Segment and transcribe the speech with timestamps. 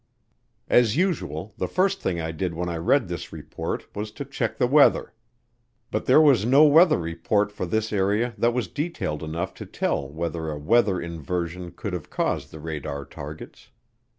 [0.67, 4.57] As usual, the first thing I did when I read this report was to check
[4.57, 5.13] the weather.
[5.91, 10.09] But there was no weather report for this area that was detailed enough to tell
[10.09, 13.69] whether a weather inversion could have caused the radar targets.